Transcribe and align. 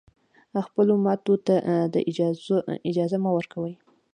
خپلو 0.65 0.93
ماتو 1.05 1.33
ته 1.47 1.55
دا 1.93 1.99
اجازه 2.89 3.17
مه 3.23 3.29
ورکوی 3.37 3.73